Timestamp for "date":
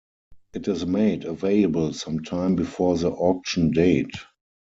3.69-4.15